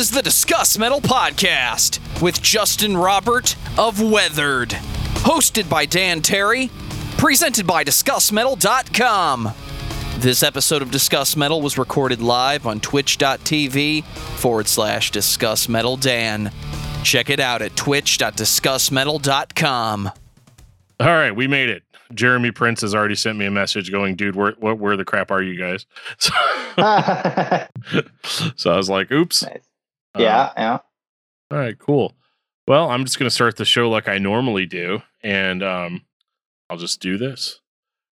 [0.00, 4.70] is the Discuss Metal Podcast with Justin Robert of Weathered.
[4.70, 6.70] Hosted by Dan Terry,
[7.18, 9.52] presented by DiscussMetal.com.
[10.16, 16.50] This episode of Discuss Metal was recorded live on twitch.tv forward slash Discuss Metal Dan.
[17.04, 20.10] Check it out at twitch.discussmetal.com.
[20.98, 21.82] All right, we made it.
[22.14, 25.30] Jeremy Prince has already sent me a message going, dude, where, what, where the crap
[25.30, 25.84] are you guys?
[26.18, 26.32] So,
[28.56, 29.42] so I was like, oops.
[29.42, 29.69] Nice.
[30.18, 30.78] Yeah, Uh, yeah.
[31.50, 32.14] all right, cool.
[32.66, 36.02] Well, I'm just going to start the show like I normally do, and um,
[36.68, 37.60] I'll just do this.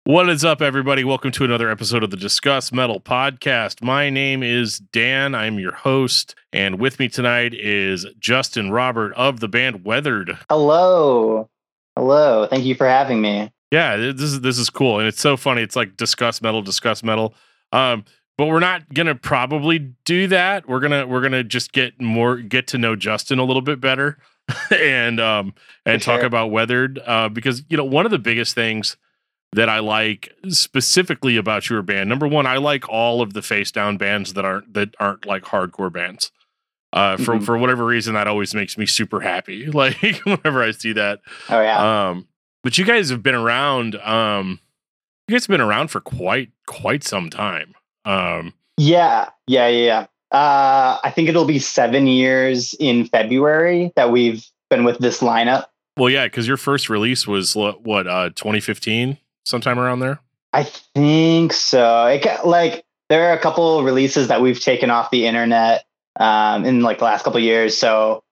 [0.05, 1.03] What is up, everybody?
[1.03, 3.83] Welcome to another episode of the Discuss Metal Podcast.
[3.83, 5.35] My name is Dan.
[5.35, 10.37] I'm your host, and with me tonight is Justin Robert of the band Weathered.
[10.51, 11.49] Hello.
[11.97, 12.47] Hello.
[12.47, 13.51] Thank you for having me.
[13.71, 15.63] Yeah, this is this is cool, and it's so funny.
[15.63, 17.35] It's like discuss metal, discuss metal.
[17.73, 18.05] Um,
[18.37, 20.69] but we're not gonna probably do that.
[20.69, 24.19] We're gonna we're gonna just get more get to know Justin a little bit better,
[24.71, 25.55] and um
[25.87, 26.99] and talk about weathered.
[27.05, 28.97] Uh, because you know one of the biggest things
[29.53, 32.09] that I like specifically about your band.
[32.09, 35.93] Number one, I like all of the Facedown bands that aren't that aren't like hardcore
[35.93, 36.33] bands.
[36.93, 37.45] Uh, for Mhm.
[37.45, 39.67] for whatever reason, that always makes me super happy.
[39.71, 41.21] Like whenever I see that.
[41.49, 42.09] Oh yeah.
[42.09, 42.29] Um,
[42.65, 43.97] but you guys have been around.
[43.97, 44.59] Um,
[45.29, 47.75] you guys have been around for quite quite some time.
[48.05, 49.31] Um, yeah.
[49.47, 49.69] Yeah.
[49.69, 49.85] Yeah.
[49.85, 50.07] Yeah.
[50.37, 55.67] Uh, I think it'll be seven years in February that we've been with this lineup.
[55.97, 60.19] well, yeah, because your first release was what uh 2015, sometime around there.
[60.53, 62.07] I think so.
[62.07, 65.85] It like there are a couple releases that we've taken off the internet
[66.19, 67.77] um, in like the last couple years.
[67.77, 68.23] So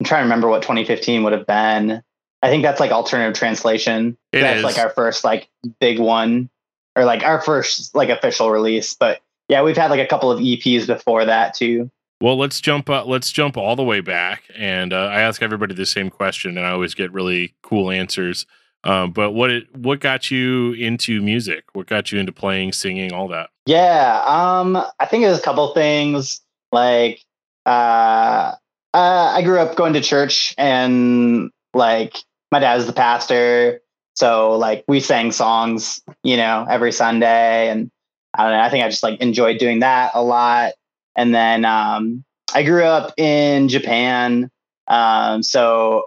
[0.00, 2.02] I'm trying to remember what 2015 would have been.
[2.42, 4.16] I think that's like alternative translation.
[4.32, 4.64] It that's is.
[4.64, 5.48] like our first like
[5.80, 6.50] big one,
[6.96, 8.94] or like our first like official release.
[8.94, 11.90] But yeah, we've had like a couple of EPs before that too.
[12.20, 12.88] Well, let's jump.
[12.88, 16.56] Uh, let's jump all the way back, and uh, I ask everybody the same question,
[16.56, 18.46] and I always get really cool answers.
[18.84, 21.64] Um, but what it what got you into music?
[21.72, 23.50] What got you into playing, singing, all that?
[23.66, 27.20] Yeah, um, I think it was a couple things like
[27.66, 28.52] uh,
[28.94, 32.16] uh, I grew up going to church and like
[32.50, 33.80] my dad was the pastor,
[34.14, 37.90] so like we sang songs, you know, every Sunday, and
[38.34, 38.60] I don't know.
[38.60, 40.72] I think I just like enjoyed doing that a lot.
[41.16, 42.24] And then um,
[42.54, 44.50] I grew up in Japan,
[44.88, 46.04] um, so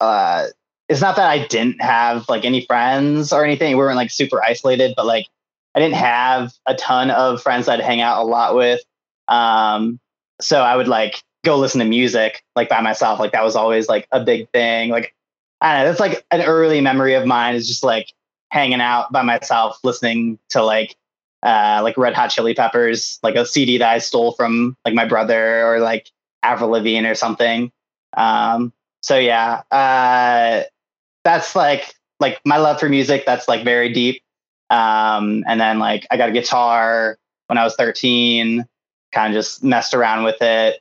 [0.00, 0.46] uh,
[0.88, 3.70] it's not that I didn't have like any friends or anything.
[3.70, 5.26] We weren't like super isolated, but like
[5.74, 8.80] I didn't have a ton of friends that I'd hang out a lot with.
[9.28, 9.98] Um,
[10.40, 13.18] so I would like go listen to music like by myself.
[13.18, 14.90] Like that was always like a big thing.
[14.90, 15.14] Like
[15.60, 18.12] I don't know, that's like an early memory of mine is just like
[18.50, 20.96] hanging out by myself, listening to like
[21.42, 25.06] uh like Red Hot Chili Peppers, like a CD that I stole from like my
[25.06, 26.10] brother or like
[26.42, 27.72] Avril Lavigne or something.
[28.16, 30.64] Um so yeah, uh
[31.24, 34.22] that's like like my love for music, that's like very deep.
[34.70, 38.66] Um, and then like I got a guitar when I was 13,
[39.12, 40.80] kind of just messed around with it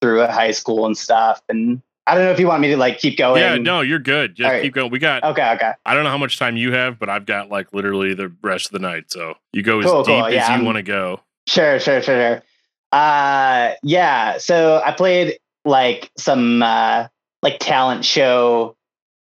[0.00, 1.40] through high school and stuff.
[1.48, 3.40] And I don't know if you want me to like keep going.
[3.40, 4.34] yeah, no, you're good.
[4.34, 4.62] Just right.
[4.62, 4.90] keep going.
[4.90, 5.24] We got.
[5.24, 5.72] Okay, okay.
[5.86, 8.66] I don't know how much time you have, but I've got like literally the rest
[8.66, 9.10] of the night.
[9.10, 10.26] So you go as Cool, deep cool.
[10.26, 11.20] as Yeah, you want to go.
[11.46, 12.42] Sure, sure, sure, sure.
[12.92, 14.38] Uh yeah.
[14.38, 17.08] So I played like some uh
[17.42, 18.76] like talent show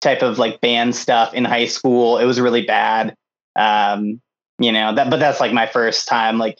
[0.01, 2.17] type of like band stuff in high school.
[2.17, 3.15] It was really bad.
[3.55, 4.21] Um,
[4.57, 6.57] you know, that but that's like my first time like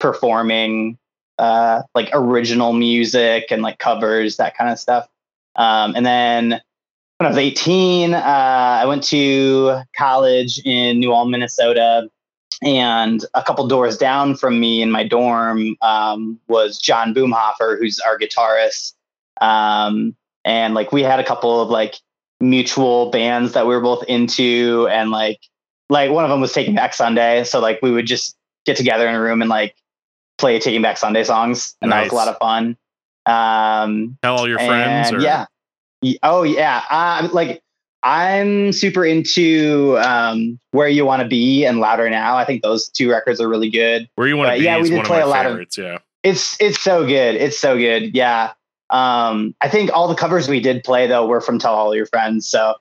[0.00, 0.98] performing
[1.38, 5.06] uh like original music and like covers, that kind of stuff.
[5.58, 6.60] Um and then
[7.18, 12.08] when I was 18, uh I went to college in New Ulm, Minnesota
[12.62, 18.00] and a couple doors down from me in my dorm um, was John Boomhofer, who's
[18.00, 18.94] our guitarist.
[19.40, 21.96] Um, and like we had a couple of like
[22.40, 25.38] mutual bands that we were both into, and like
[25.88, 28.36] like one of them was Taking Back Sunday, so like we would just
[28.66, 29.76] get together in a room and like
[30.36, 32.76] play Taking Back Sunday songs, and that was a lot of fun.
[33.26, 35.08] Um, Tell all your friends.
[35.08, 35.46] and Or, yeah.
[36.22, 36.82] Oh yeah.
[36.90, 37.62] Uh, like
[38.02, 42.36] I'm super into um, where you want to be and louder now.
[42.36, 44.08] I think those two records are really good.
[44.14, 45.98] Where you want to be yeah, we did one play a lot of- yeah.
[46.22, 47.36] It's it's so good.
[47.36, 48.14] It's so good.
[48.14, 48.52] Yeah.
[48.90, 52.06] Um, I think all the covers we did play though were from Tell All Your
[52.06, 52.48] Friends.
[52.48, 52.74] So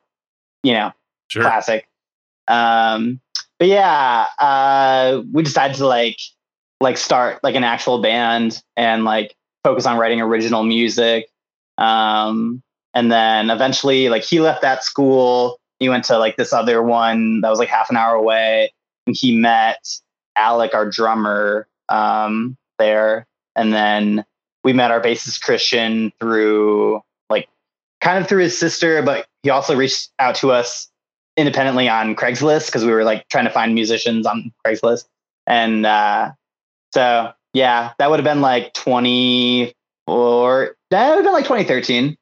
[0.64, 0.92] you know,
[1.30, 1.44] Sure.
[1.44, 1.88] classic.
[2.48, 3.20] Um,
[3.60, 6.18] but yeah, uh, we decided to like
[6.80, 11.28] like start like an actual band and like focus on writing original music.
[11.78, 12.62] Um,
[12.98, 15.60] and then eventually, like he left that school.
[15.78, 18.74] He went to like this other one that was like half an hour away,
[19.06, 19.88] and he met
[20.36, 23.28] Alec, our drummer, um, there.
[23.56, 24.26] And then
[24.64, 27.00] we met our bassist Christian through
[27.30, 27.48] like
[28.02, 30.90] kind of through his sister, but he also reached out to us
[31.38, 35.06] independently on Craigslist because we were like trying to find musicians on Craigslist.
[35.46, 36.32] And uh,
[36.96, 39.72] so yeah, that would have been like 20
[40.08, 42.18] or that would have been like 2013,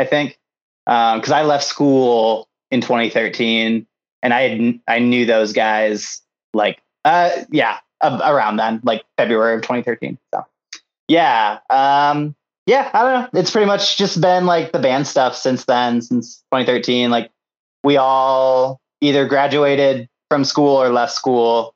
[0.00, 0.38] I think.
[0.86, 3.86] Because um, I left school in 2013
[4.22, 6.22] and I had, I knew those guys
[6.54, 10.18] like, uh, yeah, around then, like February of 2013.
[10.34, 10.44] So
[11.06, 12.34] yeah, um,
[12.66, 13.40] yeah, I don't know.
[13.40, 17.10] It's pretty much just been like the band stuff since then, since 2013.
[17.10, 17.30] Like
[17.84, 21.74] we all either graduated from school or left school,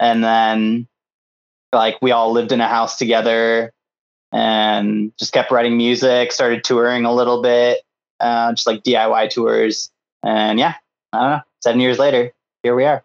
[0.00, 0.88] and then
[1.72, 3.72] like we all lived in a house together
[4.34, 6.32] and just kept writing music.
[6.32, 7.80] Started touring a little bit,
[8.20, 9.90] uh, just like DIY tours,
[10.22, 10.74] and yeah,
[11.12, 11.40] I don't know.
[11.62, 12.32] Seven years later,
[12.62, 13.02] here we are.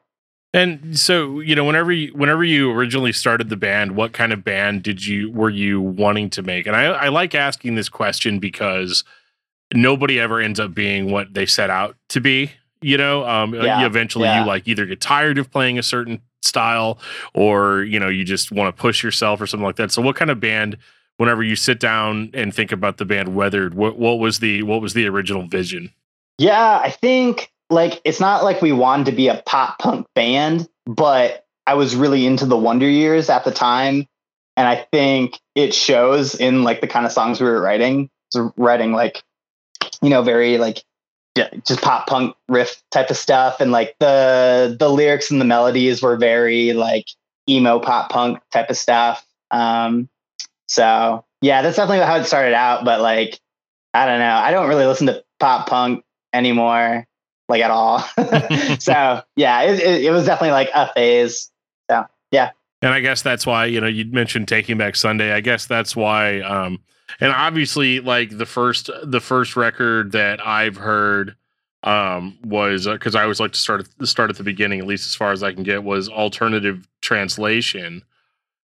[0.52, 4.44] And so, you know, whenever you whenever you originally started the band, what kind of
[4.44, 6.66] band did you were you wanting to make?
[6.66, 9.04] And I, I like asking this question because
[9.74, 12.52] nobody ever ends up being what they set out to be.
[12.82, 14.42] You know, um, yeah, eventually yeah.
[14.42, 16.98] you like either get tired of playing a certain style,
[17.36, 19.92] or you know, you just want to push yourself or something like that.
[19.92, 20.78] So, what kind of band?
[21.20, 24.82] Whenever you sit down and think about the band Weathered, what what was the what
[24.82, 25.92] was the original vision?
[26.38, 30.70] Yeah, I think like it's not like we wanted to be a pop punk band,
[30.86, 34.08] but I was really into the Wonder Years at the time.
[34.56, 38.10] And I think it shows in like the kind of songs we were writing.
[38.30, 39.22] So writing like,
[40.02, 40.86] you know, very like
[41.36, 43.60] just pop punk riff type of stuff.
[43.60, 47.08] And like the the lyrics and the melodies were very like
[47.50, 49.26] emo pop punk type of stuff.
[49.52, 50.08] Um
[50.70, 52.86] so yeah, that's definitely how it started out.
[52.86, 53.40] But like,
[53.94, 54.36] I don't know.
[54.36, 57.06] I don't really listen to pop punk anymore
[57.50, 58.00] like at all.
[58.80, 61.52] so yeah, it, it, it was definitely like a phase.
[61.90, 62.52] So yeah.
[62.82, 65.34] And I guess that's why, you know, you mentioned Taking Back Sunday.
[65.34, 66.80] I guess that's why um
[67.20, 71.36] and obviously like the first the first record that I've heard
[71.84, 74.86] um was because uh, I always like to start at start at the beginning, at
[74.86, 78.04] least as far as I can get, was alternative translation.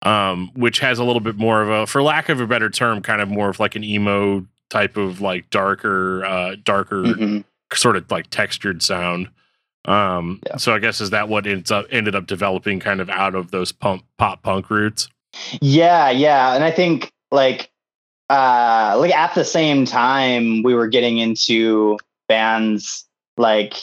[0.02, 3.02] Um, which has a little bit more of a, for lack of a better term,
[3.02, 7.40] kind of more of like an emo type of like darker, uh, darker mm-hmm
[7.76, 9.28] sort of like textured sound.
[9.84, 10.56] Um, yeah.
[10.56, 13.50] so I guess is that what ends up ended up developing kind of out of
[13.50, 15.08] those pump pop punk roots?
[15.60, 17.70] Yeah, yeah, and I think like
[18.30, 23.04] uh like at the same time we were getting into bands
[23.36, 23.74] like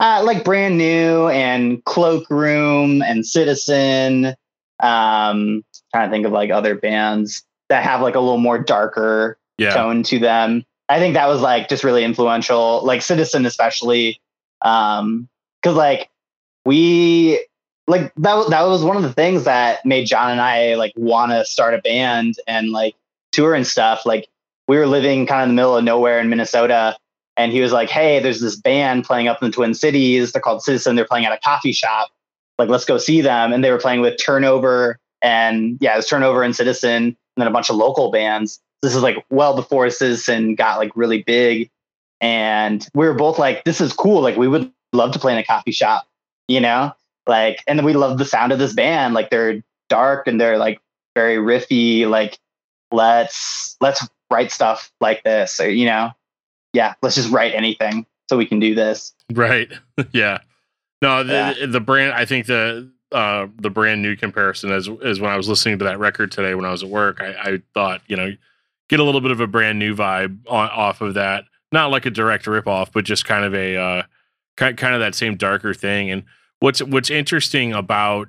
[0.00, 4.34] uh like brand new and cloakroom and citizen
[4.80, 5.64] um
[5.94, 9.72] trying to think of like other bands that have like a little more darker yeah.
[9.72, 14.20] tone to them I think that was like just really influential, like Citizen especially,
[14.62, 15.28] um,
[15.60, 16.08] because like
[16.64, 17.44] we
[17.88, 21.32] like that that was one of the things that made John and I like want
[21.32, 22.94] to start a band and like
[23.32, 24.06] tour and stuff.
[24.06, 24.28] Like
[24.68, 26.96] we were living kind of in the middle of nowhere in Minnesota,
[27.36, 30.32] and he was like, "Hey, there's this band playing up in the Twin Cities.
[30.32, 30.94] They're called Citizen.
[30.94, 32.10] They're playing at a coffee shop.
[32.58, 36.06] Like, let's go see them." And they were playing with Turnover and yeah, it was
[36.06, 39.88] Turnover and Citizen, and then a bunch of local bands this is like well before
[39.90, 41.70] Citizen got like really big.
[42.20, 44.22] And we were both like, this is cool.
[44.22, 46.06] Like we would love to play in a coffee shop,
[46.48, 46.92] you know?
[47.26, 49.14] Like, and we love the sound of this band.
[49.14, 50.80] Like they're dark and they're like
[51.14, 52.08] very riffy.
[52.08, 52.38] Like,
[52.92, 55.60] let's let's write stuff like this.
[55.60, 56.12] Or, you know,
[56.72, 59.14] yeah, let's just write anything so we can do this.
[59.32, 59.72] Right.
[60.12, 60.38] yeah.
[61.02, 61.66] No, the, yeah.
[61.66, 65.48] the brand I think the uh the brand new comparison is is when I was
[65.48, 68.32] listening to that record today when I was at work, I, I thought, you know,
[68.88, 71.44] get a little bit of a brand new vibe on, off of that.
[71.72, 74.02] Not like a direct rip off, but just kind of a uh,
[74.56, 76.10] kind kind of that same darker thing.
[76.10, 76.24] And
[76.60, 78.28] what's what's interesting about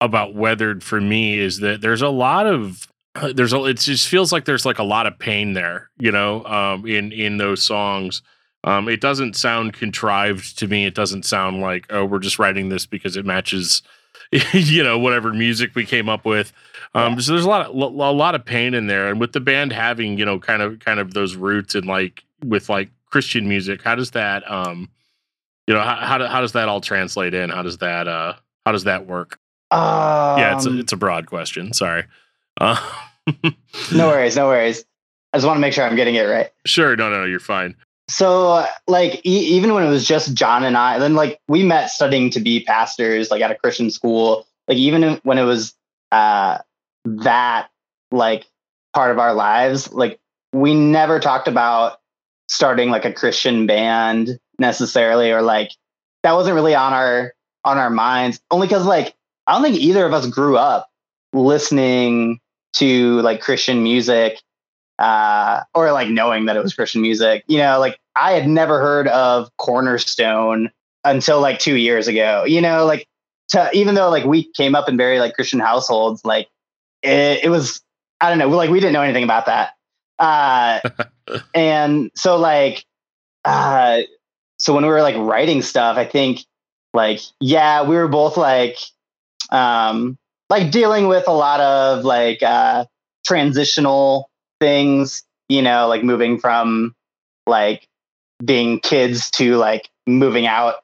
[0.00, 2.88] about weathered for me is that there's a lot of
[3.34, 6.44] there's a it just feels like there's like a lot of pain there, you know,
[6.44, 8.22] um, in in those songs.
[8.64, 10.84] Um, it doesn't sound contrived to me.
[10.84, 13.82] It doesn't sound like oh we're just writing this because it matches
[14.52, 16.52] you know whatever music we came up with.
[16.94, 17.18] Um yeah.
[17.20, 19.08] so there's a lot of a lot of pain in there.
[19.08, 22.24] And with the band having you know kind of kind of those roots and like
[22.44, 24.88] with like christian music how does that um
[25.66, 27.50] you know how how, how does that all translate in?
[27.50, 28.34] How does that uh
[28.66, 29.38] how does that work?
[29.70, 31.72] Um, yeah it's a, it's a broad question.
[31.72, 32.04] Sorry.
[32.60, 32.76] Uh,
[33.94, 34.84] no worries no worries.
[35.32, 36.50] I just want to make sure i'm getting it right.
[36.66, 36.96] Sure.
[36.96, 37.76] No no you're fine
[38.08, 41.90] so like e- even when it was just john and i then like we met
[41.90, 45.74] studying to be pastors like at a christian school like even when it was
[46.10, 46.58] uh
[47.04, 47.68] that
[48.10, 48.46] like
[48.94, 50.18] part of our lives like
[50.52, 51.98] we never talked about
[52.48, 55.70] starting like a christian band necessarily or like
[56.22, 57.34] that wasn't really on our
[57.64, 59.14] on our minds only because like
[59.46, 60.88] i don't think either of us grew up
[61.34, 62.40] listening
[62.72, 64.40] to like christian music
[64.98, 67.44] uh, or like knowing that it was Christian music.
[67.46, 70.70] You know, like I had never heard of Cornerstone
[71.04, 72.44] until like two years ago.
[72.44, 73.06] You know, like
[73.50, 76.48] to, even though like we came up in very like Christian households, like
[77.02, 77.82] it, it was
[78.20, 79.74] I don't know, like we didn't know anything about that.
[80.18, 80.80] Uh,
[81.54, 82.84] and so like
[83.44, 84.02] uh,
[84.58, 86.44] so when we were like writing stuff, I think
[86.92, 88.76] like yeah, we were both like
[89.50, 90.18] um
[90.50, 92.84] like dealing with a lot of like uh
[93.24, 94.27] transitional
[94.60, 96.94] things, you know, like moving from
[97.46, 97.86] like
[98.44, 100.76] being kids to like moving out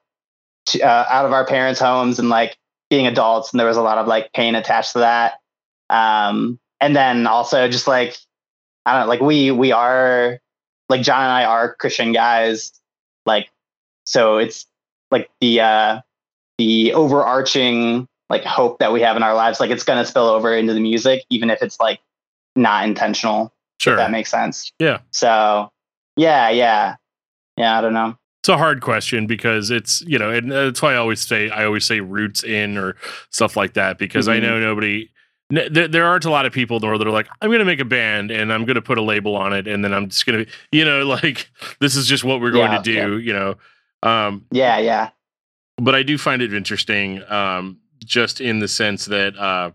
[0.67, 2.57] to, uh, out of our parents' homes and like
[2.91, 5.41] being adults, and there was a lot of like pain attached to that.
[5.91, 8.17] Um, and then also just like
[8.87, 10.39] I don't know, like we we are
[10.89, 12.73] like John and I are Christian guys,
[13.27, 13.49] like
[14.05, 14.67] so it's
[15.11, 16.01] like the uh
[16.59, 20.55] the overarching like hope that we have in our lives, like it's gonna spill over
[20.55, 22.01] into the music, even if it's like
[22.57, 23.54] not intentional.
[23.81, 23.97] Sure.
[23.97, 24.73] That makes sense.
[24.79, 24.99] Yeah.
[25.11, 25.71] So
[26.17, 26.97] yeah, yeah.
[27.57, 28.17] Yeah, I don't know.
[28.43, 31.65] It's a hard question because it's you know, and that's why I always say I
[31.65, 32.97] always say roots in or
[33.31, 34.43] stuff like that because I Mhm.
[34.43, 35.11] know nobody.
[35.51, 37.79] There, there aren't a lot of people though that are like, I'm going to make
[37.81, 40.25] a band and I'm going to put a label on it, and then I'm just
[40.27, 41.49] going to, be, you know, like
[41.81, 43.55] this is just what we're going Yeah, to do, you know.
[44.03, 45.11] Um, Yeah, yeah.
[45.77, 49.71] but I do find it interesting, um, just in the sense that uh,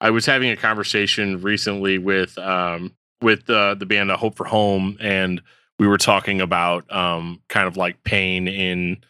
[0.00, 4.46] I was having a conversation recently with um, with uh, the band uh, Hope for
[4.46, 5.42] Home, and
[5.78, 9.02] we were talking about um, kind of like pain in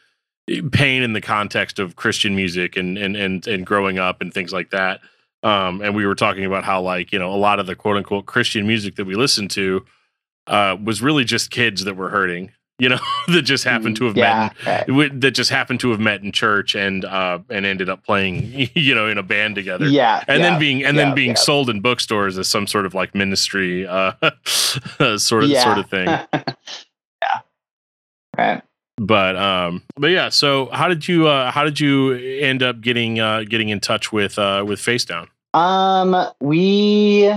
[0.73, 4.53] pain in the context of Christian music and and and and growing up and things
[4.53, 5.01] like that.
[5.43, 7.97] Um, and we were talking about how like you know a lot of the quote
[7.97, 9.85] unquote Christian music that we listened to
[10.47, 14.17] uh, was really just kids that were hurting, you know, that just happened to have
[14.17, 17.89] met yeah, w- that just happened to have met in church and uh and ended
[17.89, 19.87] up playing you know in a band together.
[19.87, 22.87] Yeah, and yeah, then being and yeah, then being sold in bookstores as some sort
[22.87, 24.13] of like ministry uh
[24.45, 26.09] sort of sort of thing.
[26.09, 27.41] Yeah.
[28.39, 28.63] Right.
[28.97, 33.19] but um but yeah so how did you uh how did you end up getting
[33.21, 37.33] uh getting in touch with uh with Facedown Um, we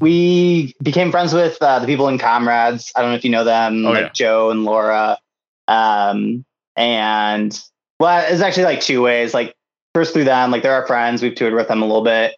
[0.00, 2.92] we became friends with uh, the people in Comrades.
[2.94, 4.10] I don't know if you know them, Oh, like yeah.
[4.12, 5.18] Joe and Laura.
[5.66, 6.44] Um,
[6.76, 7.58] and
[7.98, 9.34] well, it's actually like two ways.
[9.34, 9.54] Like
[9.94, 11.22] first through them, like they're our friends.
[11.22, 12.34] We've toured with them a little bit.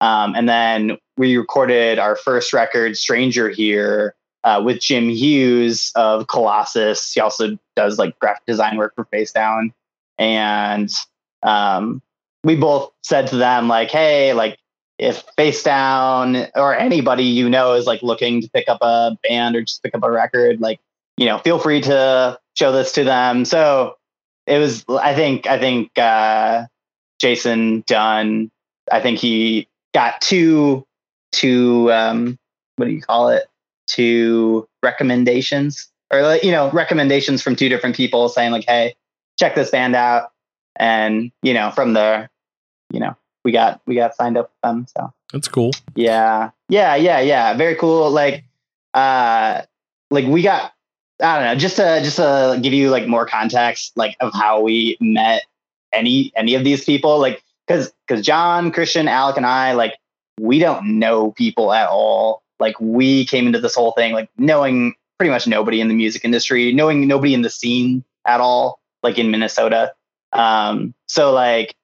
[0.00, 6.26] Um, and then we recorded our first record, Stranger Here, uh, with Jim Hughes of
[6.26, 7.12] Colossus.
[7.12, 9.72] He also does like graphic design work for Facedown.
[10.18, 10.90] And
[11.42, 12.02] um,
[12.42, 14.58] we both said to them, like, hey, like,
[14.98, 19.62] if Facedown or anybody you know is like looking to pick up a band or
[19.62, 20.80] just pick up a record, like,
[21.16, 23.44] you know, feel free to show this to them.
[23.44, 23.96] So
[24.46, 26.66] it was, I think, I think uh,
[27.20, 28.50] Jason Dunn,
[28.90, 30.86] I think he got two,
[31.32, 32.38] two, um,
[32.76, 33.44] what do you call it?
[33.86, 38.94] Two recommendations or, like, you know, recommendations from two different people saying, like, hey,
[39.38, 40.30] check this band out.
[40.76, 42.30] And, you know, from there,
[42.92, 44.86] you know, we got, we got signed up with them.
[44.96, 45.12] So.
[45.32, 46.50] that's cool Yeah.
[46.68, 47.54] Yeah, yeah, yeah.
[47.54, 48.10] Very cool.
[48.10, 48.44] Like
[48.94, 49.62] uh
[50.10, 50.72] like we got
[51.22, 54.60] I don't know, just to just to give you like more context like of how
[54.60, 55.42] we met
[55.92, 59.94] any any of these people like cuz cuz John, Christian, Alec and I like
[60.40, 62.42] we don't know people at all.
[62.58, 66.24] Like we came into this whole thing like knowing pretty much nobody in the music
[66.24, 69.92] industry, knowing nobody in the scene at all like in Minnesota.
[70.32, 71.74] Um so like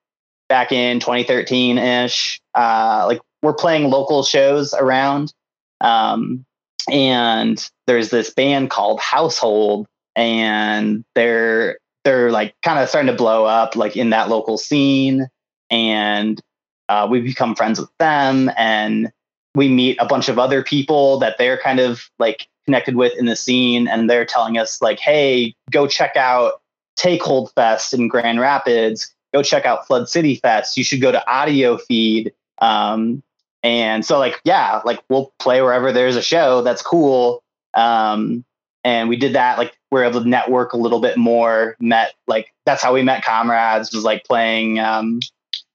[0.50, 5.32] back in 2013 ish uh like we're playing local shows around
[5.80, 6.44] um
[6.90, 13.44] and there's this band called household and they're they're like kind of starting to blow
[13.44, 15.28] up like in that local scene
[15.70, 16.40] and
[16.88, 19.12] uh, we become friends with them and
[19.54, 23.26] we meet a bunch of other people that they're kind of like connected with in
[23.26, 26.54] the scene and they're telling us like hey go check out
[26.96, 31.12] take hold fest in grand rapids go check out flood city fest you should go
[31.12, 33.22] to Audiofeed um,
[33.62, 37.42] and so like yeah like we'll play wherever there's a show that's cool
[37.74, 38.44] um,
[38.84, 42.14] and we did that like we are able to network a little bit more met
[42.26, 45.20] like that's how we met comrades was like playing um,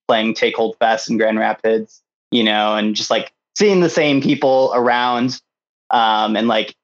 [0.07, 4.21] playing take hold fest in grand rapids you know and just like seeing the same
[4.21, 5.39] people around
[5.91, 6.75] um, and like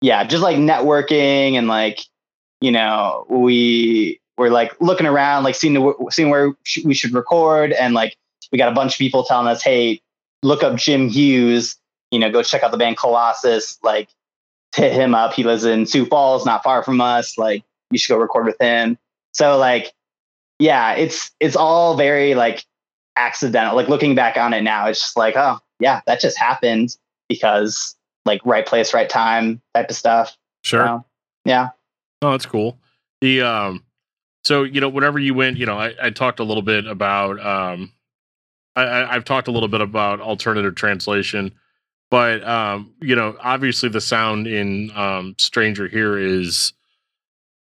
[0.00, 2.00] yeah just like networking and like
[2.60, 7.12] you know we were like looking around like seeing the, seeing where sh- we should
[7.12, 8.16] record and like
[8.50, 10.00] we got a bunch of people telling us hey
[10.42, 11.76] look up jim hughes
[12.10, 14.08] you know go check out the band colossus like
[14.74, 18.12] hit him up he lives in sioux falls not far from us like you should
[18.14, 18.98] go record with him
[19.32, 19.92] so like
[20.58, 22.64] yeah it's it's all very like
[23.16, 26.96] accidental like looking back on it now it's just like oh yeah that just happened
[27.28, 30.36] because like right place, right time type of stuff.
[30.62, 30.86] Sure.
[30.86, 31.04] So,
[31.44, 31.70] yeah.
[32.22, 32.78] Oh, that's cool.
[33.20, 33.84] The um,
[34.44, 37.38] so you know, whenever you went, you know, I, I talked a little bit about
[37.44, 37.92] um,
[38.76, 41.52] I, I I've talked a little bit about alternative translation,
[42.10, 46.72] but um, you know, obviously the sound in um, Stranger here is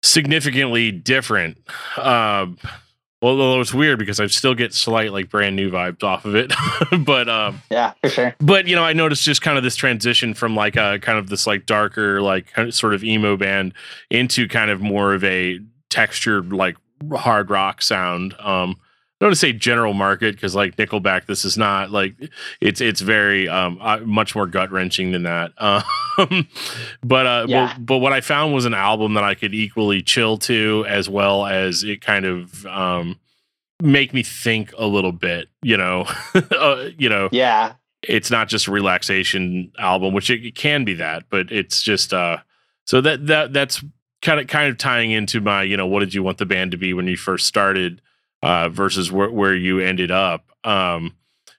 [0.01, 1.57] significantly different.
[1.97, 2.57] Um,
[3.21, 6.53] although it's weird because I still get slight like brand new vibes off of it,
[7.05, 8.35] but um, Yeah, for sure.
[8.39, 11.29] but you know, I noticed just kind of this transition from like a kind of
[11.29, 13.73] this like darker, like sort of emo band
[14.09, 15.59] into kind of more of a
[15.93, 16.75] textured like
[17.13, 18.33] hard rock sound.
[18.39, 22.15] Um, I don't want to say general market because like Nickelback, this is not like
[22.59, 25.51] it's it's very um uh, much more gut wrenching than that.
[26.19, 26.47] Um,
[27.03, 27.73] but uh, Yeah.
[27.75, 31.09] but, but what I found was an album that I could equally chill to as
[31.09, 33.19] well as it kind of um
[33.81, 35.47] make me think a little bit.
[35.63, 37.73] You know, uh, you know Yeah.
[38.03, 42.13] it's not just a relaxation album, which it, it can be that, but it's just
[42.13, 42.37] uh
[42.85, 43.83] so that that that's
[44.23, 46.71] kind of kind of tying into my, you know, what did you want the band
[46.71, 48.01] to be when you first started
[48.41, 50.45] uh versus where where you ended up.
[50.63, 51.15] Um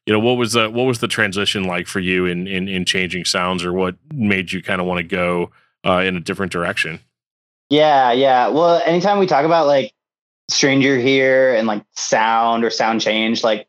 [0.06, 2.84] you know, what was the what was the transition like for you in in in
[2.84, 5.52] changing sounds or what made you kind of want to go
[5.86, 7.00] uh in a different direction?
[7.70, 8.48] Yeah, yeah.
[8.48, 9.92] Well, anytime we talk about like
[10.50, 13.66] Stranger here and like sound or sound change, like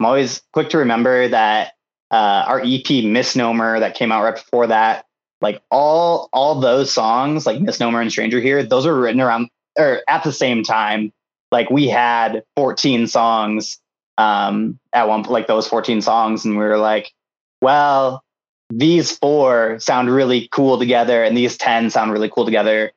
[0.00, 1.74] I'm always quick to remember that
[2.10, 5.06] uh, our EP Misnomer that came out right before that,
[5.40, 10.02] like all all those songs, like Misnomer and Stranger here, those were written around or
[10.08, 11.12] at the same time.
[11.52, 13.78] Like we had 14 songs
[14.18, 17.12] um at one like those 14 songs, and we were like,
[17.60, 18.22] well,
[18.70, 22.92] these four sound really cool together, and these 10 sound really cool together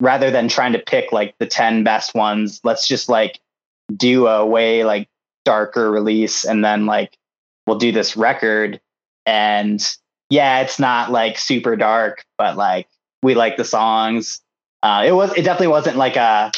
[0.00, 3.40] rather than trying to pick like the 10 best ones let's just like
[3.94, 5.08] do a way like
[5.44, 7.16] darker release and then like
[7.66, 8.80] we'll do this record
[9.24, 9.96] and
[10.30, 12.88] yeah it's not like super dark but like
[13.22, 14.40] we like the songs
[14.82, 16.50] uh it was it definitely wasn't like a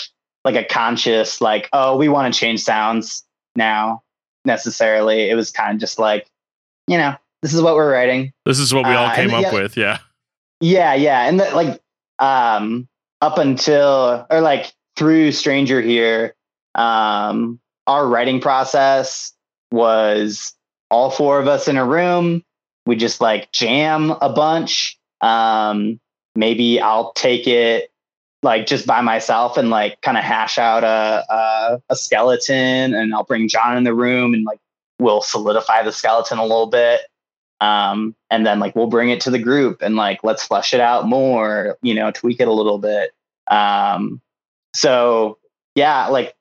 [0.44, 3.24] like a conscious like oh we want to change sounds
[3.56, 4.02] now
[4.44, 6.26] necessarily it was kind of just like
[6.86, 9.42] you know this is what we're writing This is what we all Uh, came up
[9.42, 9.98] yeah- with, yeah.
[10.60, 11.80] yeah, yeah, and the, like
[12.18, 12.88] um
[13.20, 16.34] up until or like through Stranger here,
[16.74, 19.32] um our writing process
[19.70, 20.52] was
[20.90, 22.42] all four of us in a room.
[22.88, 24.98] We just like jam a bunch.
[25.20, 26.00] Um
[26.34, 27.90] maybe I'll take it
[28.42, 33.14] like just by myself and like kind of hash out a, a a skeleton and
[33.14, 34.60] I'll bring John in the room and like
[34.98, 37.02] we'll solidify the skeleton a little bit
[37.60, 40.80] um, and then like we'll bring it to the group and like let's flesh it
[40.80, 43.10] out more you know tweak it a little bit
[43.50, 44.20] um,
[44.74, 45.38] so
[45.74, 46.34] yeah like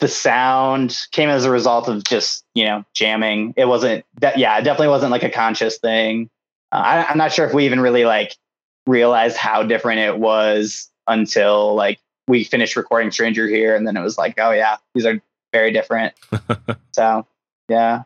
[0.00, 3.54] the sound came as a result of just you know jamming.
[3.56, 6.30] It wasn't that yeah it definitely wasn't like a conscious thing.
[6.70, 8.36] Uh, I, i'm not sure if we even really like
[8.86, 14.02] realized how different it was until like we finished recording stranger here and then it
[14.02, 15.20] was like oh yeah these are
[15.52, 16.14] very different.
[16.92, 17.26] So
[17.68, 18.02] yeah.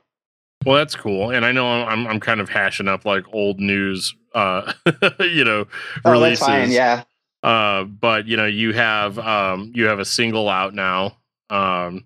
[0.67, 4.15] Well, that's cool, and I know I'm I'm kind of hashing up like old news,
[4.35, 4.71] uh,
[5.21, 5.67] you know,
[6.05, 6.41] oh releases.
[6.41, 7.05] that's fine yeah.
[7.43, 11.17] Uh, but you know, you have um, you have a single out now,
[11.53, 12.05] um,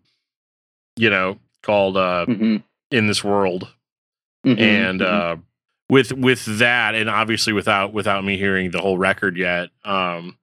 [0.96, 2.62] you know, called uh, Mhm.
[2.90, 3.68] "In This World,"
[4.44, 4.61] Mhm.
[4.61, 5.06] and Mhm.
[5.06, 5.37] uh,
[5.88, 10.37] with with that, and obviously without without me hearing the whole record yet, um,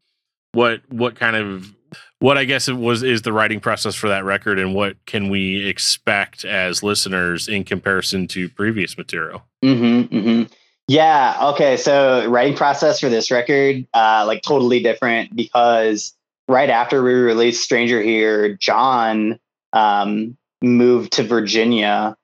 [0.54, 1.74] what what kind of
[2.20, 5.30] what I guess it was is the writing process for that record, and what can
[5.30, 9.44] we expect as listeners in comparison to previous material?
[9.64, 10.44] Mm-hmm, mm-hmm.
[10.88, 11.38] Yeah.
[11.54, 11.78] Okay.
[11.78, 16.14] So writing process for this record, uh, like totally different because
[16.48, 19.40] right after we released Stranger Here, John
[19.74, 22.16] um, moved to Virginia,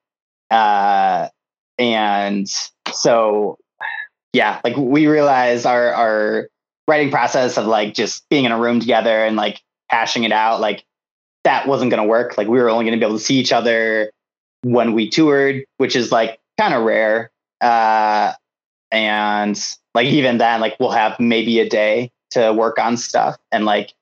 [0.51, 1.29] uh,
[1.77, 2.47] and
[2.93, 3.57] so
[4.33, 6.49] yeah, like we realized our our
[6.87, 10.59] writing process of like just being in a room together and like hashing it out,
[10.59, 10.83] like
[11.43, 12.37] that wasn't going to work.
[12.37, 14.11] Like we were only going to be able to see each other
[14.61, 18.33] when we toured, which is like kind of rare uh
[18.91, 19.59] and
[19.93, 23.93] like even then like we'll have maybe a day to work on stuff and like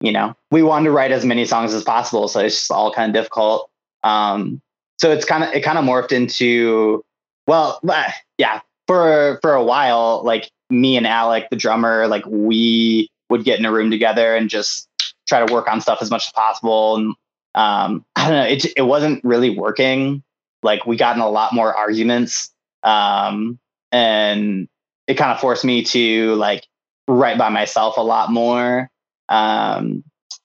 [0.00, 2.92] you know we wanted to write as many songs as possible so it's just all
[2.92, 3.70] kind of difficult.
[4.02, 4.60] Um
[4.98, 7.04] so it's kind of it kind of morphed into
[7.46, 13.08] well uh, yeah for for a while like me and alec the drummer like we
[13.30, 14.88] would get in a room together and just
[15.28, 17.14] try to work on stuff as much as possible and
[17.54, 20.22] um i don't know it, it wasn't really working.
[20.62, 22.50] Like we got in a lot more arguments
[22.82, 23.58] um
[23.92, 24.68] and
[25.06, 26.66] it kind of forced me to like
[27.06, 28.90] write by myself a lot more
[29.28, 30.04] um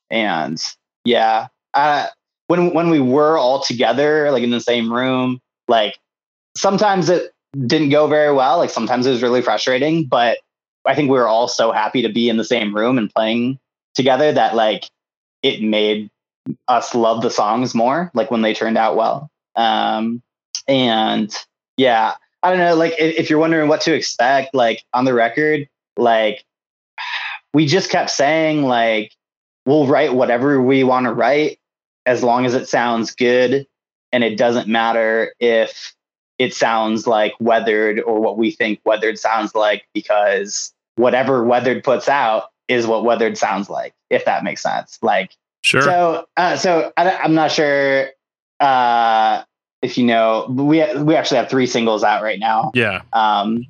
[0.09, 0.61] and
[1.05, 2.07] yeah uh
[2.47, 5.97] when when we were all together like in the same room like
[6.55, 7.33] sometimes it
[7.65, 8.57] didn't go very well.
[8.57, 10.39] Like sometimes it was really frustrating, but
[10.85, 13.59] I think we were all so happy to be in the same room and playing
[13.95, 14.85] together that like
[15.43, 16.09] it made
[16.67, 19.29] us love the songs more, like when they turned out well.
[19.55, 20.21] Um,
[20.67, 21.33] and
[21.77, 25.13] yeah, I don't know, like if, if you're wondering what to expect, like on the
[25.13, 26.43] record, like
[27.53, 29.13] we just kept saying like
[29.65, 31.59] we'll write whatever we want to write
[32.05, 33.67] as long as it sounds good
[34.11, 35.93] and it doesn't matter if
[36.37, 42.07] it sounds like weathered or what we think weathered sounds like because whatever weathered puts
[42.07, 45.81] out is what weathered sounds like if that makes sense like Sure.
[45.81, 48.07] so uh, so I, i'm not sure
[48.61, 49.43] uh
[49.81, 53.01] if you know we we actually have three singles out right now yeah.
[53.13, 53.65] um,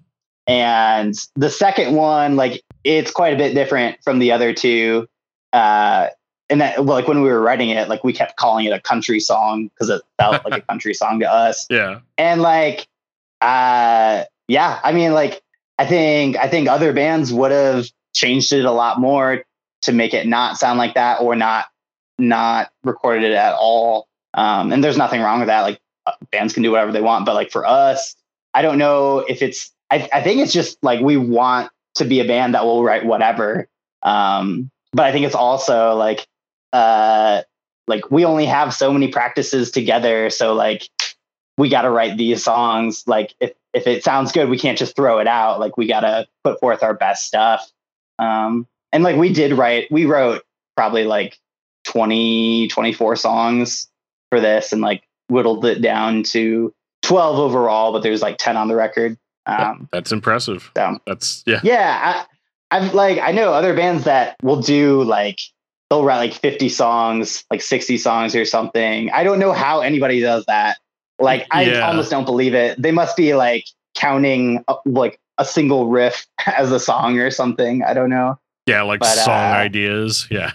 [0.50, 5.08] and the second one, like it's quite a bit different from the other two.
[5.54, 6.08] Uh,
[6.50, 8.80] and that, well, like when we were writing it, like we kept calling it a
[8.80, 11.68] country song because it felt like a country song to us.
[11.70, 12.00] Yeah.
[12.18, 12.88] And like,
[13.42, 15.44] uh, yeah, I mean, like
[15.78, 19.44] I think I think other bands would have changed it a lot more
[19.84, 21.68] to make it not sound like that or not
[22.18, 24.08] not recorded it at all.
[24.34, 25.62] Um, and there's nothing wrong with that.
[25.62, 28.16] Like uh, bands can do whatever they want, but like for us,
[28.56, 29.72] I don't know if it's.
[29.92, 33.06] I, I think it's just like we want to be a band that will write
[33.06, 33.68] whatever.
[34.04, 36.28] Um, but I think it's also like,
[36.74, 37.42] uh,
[37.88, 40.88] like we only have so many practices together, so like
[41.58, 43.04] we got to write these songs.
[43.08, 45.60] Like if if it sounds good, we can't just throw it out.
[45.60, 47.72] Like we got to put forth our best stuff.
[48.18, 50.44] Um, and like we did write, we wrote
[50.76, 51.38] probably like
[51.86, 53.88] 20, 24 songs
[54.30, 56.74] for this, and like whittled it down to
[57.04, 59.18] 12 overall, but there's like 10 on the record.
[59.50, 60.72] Um, That's impressive.
[60.76, 61.60] so That's yeah.
[61.64, 62.26] yeah,
[62.72, 65.40] I, I've like I know other bands that will do like
[65.90, 69.10] they'll write like 50 songs, like 60 songs or something.
[69.12, 70.78] I don't know how anybody does that.
[71.20, 71.88] Like I Yeah.
[71.88, 72.80] almost don't believe it.
[72.82, 77.84] They must be like counting uh, like a single riff as a song or something.
[77.84, 78.38] I don't know.
[78.68, 80.28] Yeah, like But, song uh, ideas.
[80.30, 80.52] Yeah.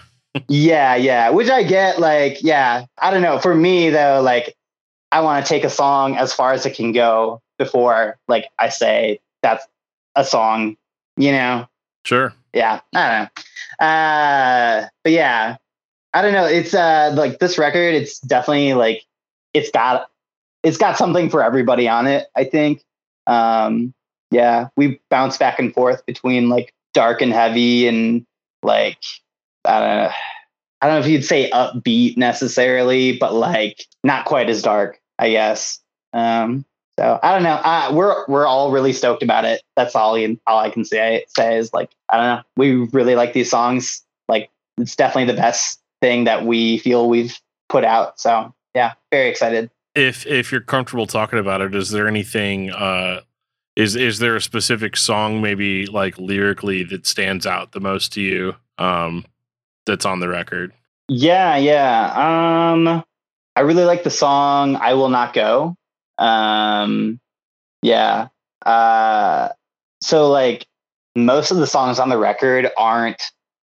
[0.47, 1.29] Yeah, yeah.
[1.29, 2.85] Which I get, like, yeah.
[2.97, 3.39] I don't know.
[3.39, 4.55] For me though, like
[5.11, 8.69] I want to take a song as far as it can go before like I
[8.69, 9.65] say that's
[10.15, 10.77] a song,
[11.17, 11.67] you know?
[12.05, 12.33] Sure.
[12.53, 12.79] Yeah.
[12.93, 13.29] I don't
[13.79, 13.85] know.
[13.85, 15.57] Uh but yeah.
[16.13, 16.45] I don't know.
[16.45, 19.03] It's uh like this record, it's definitely like
[19.53, 20.09] it's got
[20.63, 22.83] it's got something for everybody on it, I think.
[23.27, 23.93] Um
[24.31, 28.25] yeah, we bounce back and forth between like dark and heavy and
[28.63, 28.97] like
[29.63, 30.11] I don't know.
[30.81, 35.31] I don't know if you'd say upbeat necessarily, but like not quite as dark, I
[35.31, 35.79] guess.
[36.13, 36.65] Um,
[36.99, 37.55] so I don't know.
[37.55, 39.61] Uh, we're we're all really stoked about it.
[39.75, 41.25] That's all you, all I can say.
[41.35, 42.41] Say is like I don't know.
[42.55, 44.03] We really like these songs.
[44.29, 47.37] Like it's definitely the best thing that we feel we've
[47.69, 48.19] put out.
[48.19, 49.69] So yeah, very excited.
[49.93, 53.21] If if you're comfortable talking about it, is there anything uh
[53.75, 58.21] is is there a specific song maybe like lyrically that stands out the most to
[58.21, 59.25] you um
[59.85, 60.71] that's on the record?
[61.07, 62.71] Yeah, yeah.
[62.71, 63.03] Um,
[63.55, 65.75] I really like the song "I Will Not Go."
[66.17, 67.19] Um,
[67.81, 68.27] yeah.
[68.65, 69.49] Uh,
[70.01, 70.65] so like
[71.15, 73.21] most of the songs on the record aren't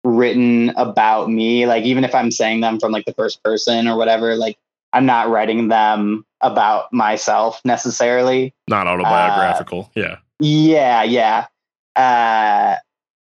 [0.03, 1.65] written about me.
[1.65, 4.57] Like even if I'm saying them from like the first person or whatever, like
[4.93, 8.53] I'm not writing them about myself necessarily.
[8.67, 9.91] Not autobiographical.
[9.95, 10.17] yeah.
[10.39, 11.47] Yeah, yeah.
[11.95, 12.75] Uh,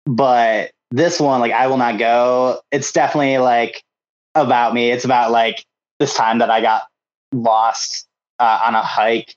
[0.05, 2.61] but this one, like, I will not go.
[2.71, 3.83] It's definitely like
[4.35, 4.91] about me.
[4.91, 5.65] It's about like
[5.99, 6.83] this time that I got
[7.31, 8.06] lost
[8.39, 9.35] uh, on a hike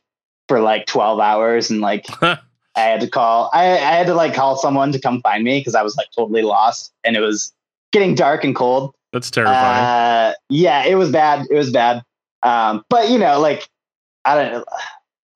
[0.48, 2.38] for like 12 hours and like I
[2.74, 5.74] had to call, I, I had to like call someone to come find me because
[5.74, 7.52] I was like totally lost and it was
[7.92, 8.94] getting dark and cold.
[9.12, 9.84] That's terrifying.
[9.84, 11.46] Uh, yeah, it was bad.
[11.50, 12.02] It was bad.
[12.42, 13.68] Um, but you know, like
[14.24, 14.64] I don't.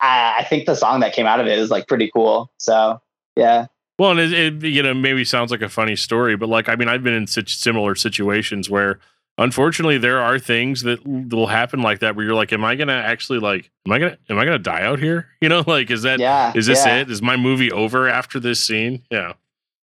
[0.01, 2.51] I, I think the song that came out of it is like pretty cool.
[2.59, 3.01] So
[3.37, 3.67] yeah,
[3.99, 6.77] Well, and it, it you know maybe sounds like a funny story, but like I
[6.77, 9.01] mean, I've been in such similar situations where
[9.39, 12.93] unfortunately there are things that will happen like that where you're like, am I gonna
[12.93, 15.29] actually like, am I gonna, am I gonna die out here?
[15.41, 16.53] You know, like is that yeah.
[16.55, 17.01] is this yeah.
[17.01, 17.11] it?
[17.11, 19.03] Is my movie over after this scene?
[19.11, 19.35] Yeah,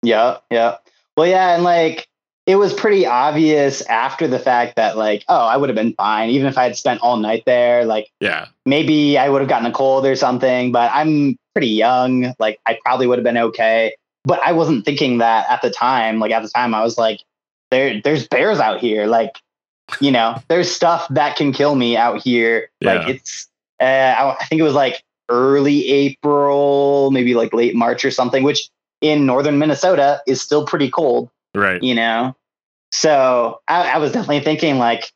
[0.04, 0.78] Yeah, yeah.
[1.16, 2.10] Well, yeah, and like
[2.46, 6.30] it was pretty obvious after the fact that like, oh, I would have been fine
[6.30, 7.86] even if I had spent all night there.
[7.86, 12.34] Like yeah, maybe I would have gotten a cold or something, but I'm pretty young.
[12.38, 13.96] Like I probably would have been okay.
[14.26, 16.20] But I wasn't thinking that at the time.
[16.20, 17.22] Like at the time I was like,
[17.76, 19.06] there there's bears out here.
[19.06, 19.38] Like,
[20.00, 22.70] you know, there's stuff that can kill me out here.
[22.82, 23.48] Like it's
[23.82, 28.44] uh, I, I think it was like early April, maybe like late March or something,
[28.44, 28.70] which
[29.02, 31.84] in northern Minnesota is still pretty cold right.
[31.84, 32.36] you know
[32.92, 35.12] so I, I was definitely thinking like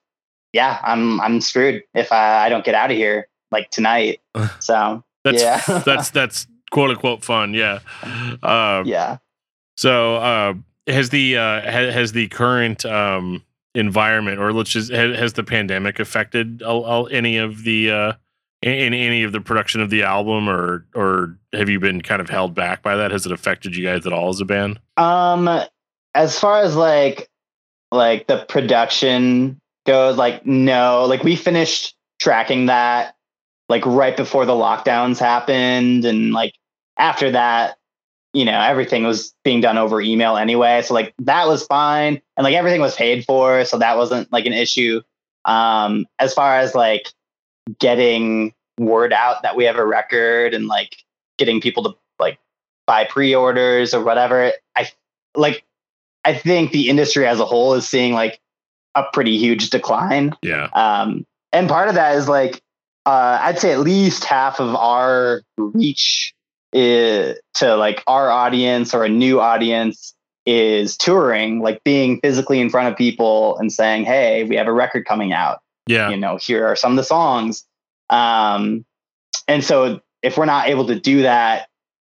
[0.53, 4.19] yeah i'm i'm screwed if i, I don't get out of here like tonight
[4.59, 5.61] so That's Yeah.
[5.85, 7.53] that's that's quote unquote fun.
[7.53, 7.79] Yeah.
[8.43, 9.17] Um, yeah.
[9.75, 10.53] So uh,
[10.89, 13.43] has the uh, ha- has the current um,
[13.75, 18.13] environment, or let's just has, has the pandemic affected all, all, any of the uh,
[18.61, 22.29] in any of the production of the album, or or have you been kind of
[22.29, 23.11] held back by that?
[23.11, 24.79] Has it affected you guys at all as a band?
[24.97, 25.49] Um,
[26.13, 27.29] as far as like
[27.91, 33.15] like the production goes, like no, like we finished tracking that
[33.69, 36.53] like right before the lockdowns happened, and like
[36.97, 37.77] after that,
[38.33, 40.81] you know, everything was being done over email anyway.
[40.83, 44.45] So like that was fine, and like everything was paid for, so that wasn't like
[44.45, 45.01] an issue.
[45.45, 47.09] Um, as far as like
[47.79, 50.95] getting word out that we have a record and like
[51.37, 52.37] getting people to like
[52.85, 54.89] buy pre-orders or whatever, I
[55.35, 55.65] like
[56.25, 58.39] I think the industry as a whole is seeing like
[58.95, 60.35] a pretty huge decline.
[60.41, 60.69] Yeah.
[60.73, 62.61] Um, and part of that is like,
[63.05, 66.33] uh, I'd say at least half of our reach
[66.73, 70.13] is, to like our audience or a new audience
[70.45, 74.73] is touring, like being physically in front of people and saying, Hey, we have a
[74.73, 75.59] record coming out.
[75.87, 76.09] Yeah.
[76.09, 77.65] You know, here are some of the songs.
[78.09, 78.85] Um,
[79.47, 81.67] and so if we're not able to do that,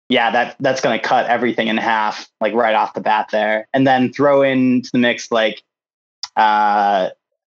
[0.09, 3.67] yeah, that that's going to cut everything in half, like right off the bat there,
[3.73, 5.61] and then throw into the mix like,
[6.35, 7.09] uh,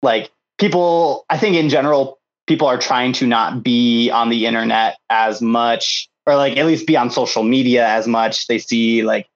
[0.01, 1.25] like people.
[1.29, 6.09] I think in general, people are trying to not be on the internet as much,
[6.25, 8.47] or like at least be on social media as much.
[8.47, 9.27] They see like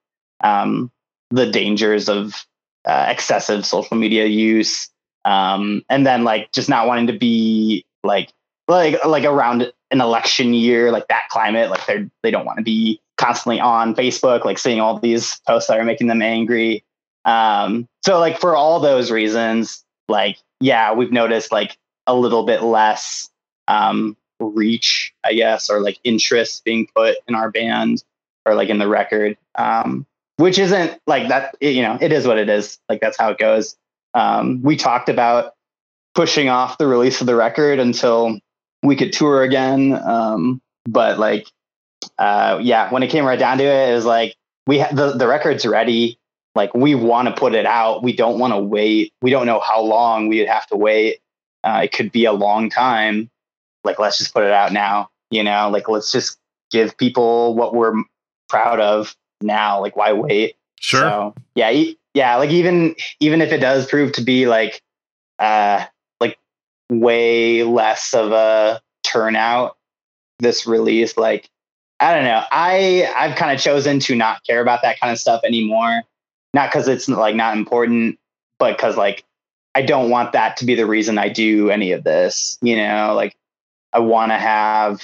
[0.44, 0.92] um,
[1.32, 2.46] the dangers of
[2.86, 4.90] uh, excessive social media use,
[5.26, 8.32] um, and then like just not wanting to be like
[8.68, 12.64] like like around an election year, like that climate, like they're they don't want to
[12.64, 16.84] be constantly on Facebook, like seeing all these posts that are making them angry.
[17.24, 22.62] Um, so like for all those reasons, like yeah, we've noticed like a little bit
[22.62, 23.30] less
[23.68, 28.04] um, reach, I guess, or like interest being put in our band
[28.46, 30.06] or like in the record, um,
[30.38, 31.56] which isn't like that.
[31.62, 32.80] You know, it is what it is.
[32.90, 33.76] Like that's how it goes.
[34.14, 35.54] Um, we talked about
[36.14, 38.40] pushing off the release of the record until
[38.84, 39.94] we could tour again.
[39.94, 41.48] Um, but like,
[42.18, 44.36] uh, yeah, when it came right down to it, it was like
[44.68, 46.20] we ha- the the record's ready.
[46.54, 48.02] Like we want to put it out.
[48.02, 49.14] We don't want to wait.
[49.22, 51.20] We don't know how long we would have to wait.
[51.64, 53.30] Uh, it could be a long time.
[53.86, 55.10] Like let's just put it out now.
[55.32, 56.38] You know, like let's just
[56.72, 57.94] give people what we're
[58.50, 59.82] proud of now.
[59.82, 60.56] Like why wait?
[60.80, 61.02] Sure.
[61.02, 62.36] So, yeah, e- yeah.
[62.36, 64.82] Like even even if it does prove to be like
[65.40, 65.86] uh
[66.20, 66.38] like
[66.90, 69.78] way less of a turnout
[70.40, 71.50] this release, like
[72.00, 72.44] I don't know.
[72.52, 76.04] I I've kind of chosen to not care about that kind of stuff anymore.
[76.54, 78.20] Not because it's like not important,
[78.60, 79.24] but because like
[79.76, 82.58] I don't want that to be the reason I do any of this.
[82.62, 83.36] You know, like
[83.96, 85.02] I want to have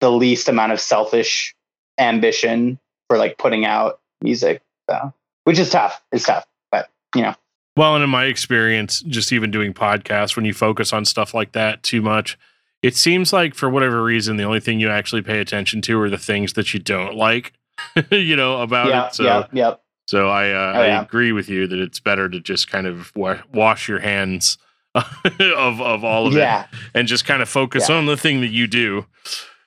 [0.00, 1.54] the least amount of selfish
[1.98, 4.60] ambition for like putting out music.
[4.88, 5.14] So,
[5.44, 6.02] which is tough.
[6.12, 7.34] It's tough, but you know.
[7.76, 11.52] Well, and in my experience, just even doing podcasts, when you focus on stuff like
[11.52, 12.36] that too much,
[12.82, 16.10] it seems like for whatever reason, the only thing you actually pay attention to are
[16.10, 17.54] the things that you don't like,
[18.10, 19.14] you know, about yeah, it.
[19.14, 19.82] So, yep, yep.
[20.06, 20.98] so I, uh, Oh, yeah.
[20.98, 24.58] I agree with you that it's better to just kind of wa- wash your hands
[25.56, 26.62] of of all of Yeah.
[26.62, 27.96] it and just kind of focus Yeah.
[27.96, 29.06] on the thing that you do.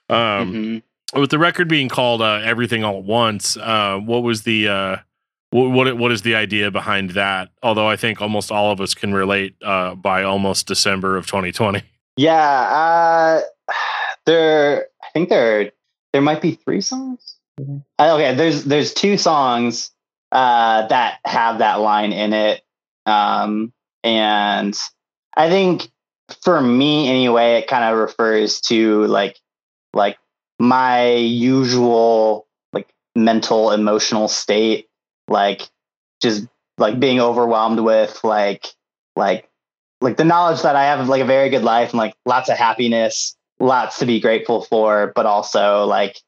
[0.08, 0.82] Um, Mhm.
[1.20, 4.96] with the record being called uh, "Everything All at Once," uh, what was the uh,
[5.50, 7.50] what, what what is the idea behind that?
[7.62, 11.82] Although I think almost all of us can relate uh, by almost December of 2020.
[12.16, 12.32] Yeah.
[12.36, 13.40] Uh,
[14.26, 15.72] there, I think there,
[16.12, 17.36] there might be three songs.
[17.98, 19.90] Uh, okay, there's there's two songs
[20.32, 22.62] uh, that have that line in it,
[23.06, 24.74] um, and
[25.36, 25.90] I think
[26.42, 29.38] for me anyway, it kind of refers to like
[29.92, 30.18] like
[30.58, 34.88] my usual like mental emotional state,
[35.28, 35.68] like
[36.20, 36.46] just
[36.78, 38.66] like being overwhelmed with like
[39.16, 39.48] like
[40.00, 42.56] like the knowledge that I have like a very good life and like lots of
[42.56, 46.20] happiness, lots to be grateful for, but also like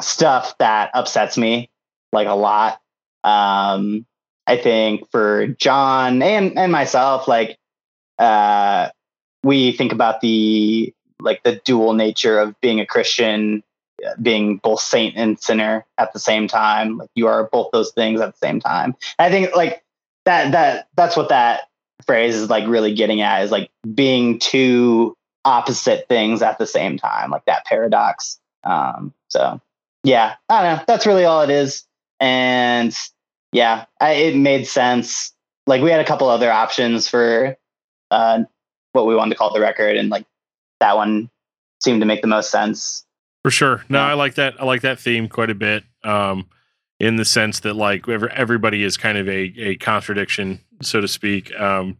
[0.00, 1.70] stuff that upsets me
[2.12, 2.80] like a lot.
[3.24, 4.06] Um,
[4.46, 7.58] I think for John and and myself, like
[8.20, 8.90] uh,
[9.42, 13.62] we think about the like the dual nature of being a Christian,
[14.06, 16.98] uh, being both saint and sinner at the same time.
[16.98, 18.94] Like you are both those things at the same time.
[19.18, 19.82] And I think like
[20.26, 21.62] that that that's what that
[22.06, 26.98] phrase is like really getting at is like being two opposite things at the same
[26.98, 28.38] time, like that paradox.
[28.64, 29.60] Um, so
[30.04, 30.84] yeah, I don't know.
[30.86, 31.84] That's really all it is.
[32.20, 32.94] And
[33.52, 35.32] yeah, I, it made sense.
[35.66, 37.56] Like we had a couple other options for
[38.10, 38.42] uh,
[38.92, 40.26] what we wanted to call the record, and like
[40.80, 41.30] that one
[41.80, 43.04] seemed to make the most sense.
[43.42, 43.84] For sure.
[43.88, 44.00] No.
[44.00, 44.60] I like that.
[44.60, 45.84] I like that theme quite a bit.
[46.04, 46.46] Um,
[47.00, 51.58] in the sense that like everybody is kind of a, a contradiction, so to speak.
[51.58, 51.96] Um,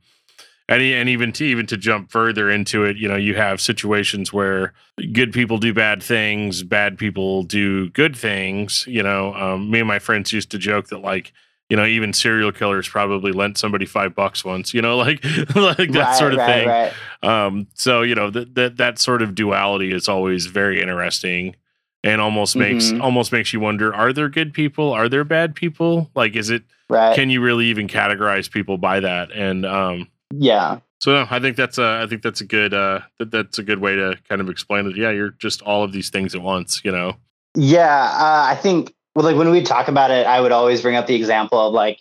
[0.68, 4.32] and, and even to even to jump further into it, you know, you have situations
[4.32, 4.74] where
[5.12, 8.84] good people do bad things, bad people do good things.
[8.86, 11.32] You know, um, me and my friends used to joke that like,
[11.70, 14.74] you know, even serial killers probably lent somebody five bucks once.
[14.74, 16.68] You know, like like that right, sort of right, thing.
[16.68, 16.92] Right.
[17.22, 21.56] Um, so you know that that that sort of duality is always very interesting,
[22.04, 23.00] and almost makes Mhm.
[23.02, 24.92] almost makes you wonder: Are there good people?
[24.92, 26.10] Are there bad people?
[26.14, 26.64] Like, is it?
[26.88, 27.14] Right.
[27.14, 29.30] Can you really even categorize people by that?
[29.30, 30.78] And um, yeah.
[30.98, 33.62] so no, I think that's a I think that's a good uh that, that's a
[33.62, 34.96] good way to kind of explain it.
[34.96, 36.82] Yeah, you're just all of these things at once.
[36.84, 37.16] You know.
[37.56, 40.96] Yeah, uh, I think well, like when we talk about it, I would always bring
[40.96, 42.00] up the example of like,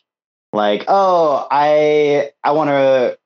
[0.54, 3.18] like, oh, I I want to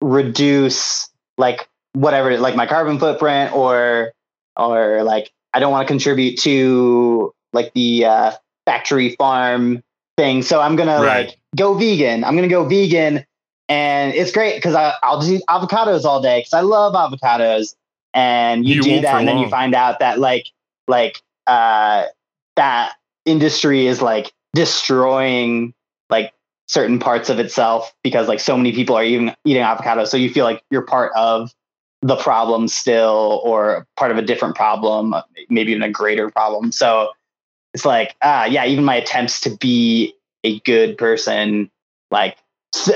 [0.00, 4.12] reduce like whatever, like my carbon footprint, or
[4.56, 8.32] or like I don't want to contribute to like the uh,
[8.66, 9.82] factory farm
[10.16, 11.26] thing, so I'm gonna Right.
[11.28, 12.24] like go vegan.
[12.24, 13.24] I'm gonna go vegan,
[13.68, 17.74] and it's great because I'll just eat avocados all day because I love avocados.
[18.14, 20.48] And you, You do that, and then you find out that like
[20.88, 22.06] like uh
[22.56, 22.92] that
[23.24, 25.74] industry is like destroying
[26.10, 26.32] like
[26.66, 30.30] certain parts of itself because like so many people are even eating avocado so you
[30.30, 31.52] feel like you're part of
[32.02, 35.14] the problem still or part of a different problem
[35.48, 37.10] maybe even a greater problem so
[37.74, 41.70] it's like ah yeah even my attempts to be a good person
[42.10, 42.36] like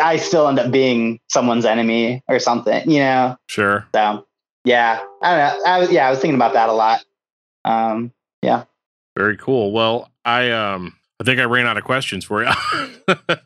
[0.01, 3.87] i still end up being someone's enemy or something you know Sure.
[3.95, 4.27] so
[4.65, 7.05] yeah i don't know I was yeah i was thinking about that a lot
[7.65, 8.13] um
[8.43, 8.65] yeah.
[9.17, 9.73] Very cool.
[9.73, 12.51] Well, I um I think I ran out of questions for you.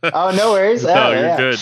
[0.03, 0.83] Oh, no worries.
[0.85, 1.37] no, Oh, you're yeah.
[1.37, 1.59] good.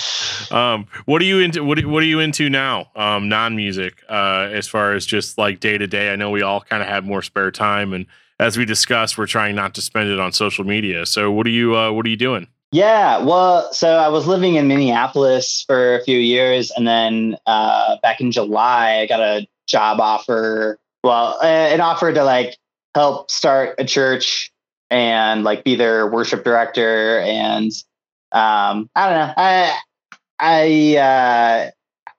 [0.55, 1.63] Um, what are you into?
[1.65, 2.89] What are- What are you into now?
[2.97, 4.03] Um, non music.
[4.09, 6.89] Uh, as far as just like day to day, I know we all kind of
[6.89, 8.07] have more spare time, and
[8.39, 11.05] as we discussed, we're trying not to spend it on social media.
[11.07, 11.77] So, what are you?
[11.77, 12.47] Uh, what are you doing?
[12.71, 17.97] Yeah, well, so I was living in Minneapolis for a few years, and then uh,
[18.03, 20.79] back in July, I got a job offer.
[21.03, 22.57] Well, an offer to like
[22.95, 24.53] help start a church
[24.91, 27.71] and like be their worship director, and
[28.33, 29.79] um, I don't know, I,
[30.39, 31.73] I,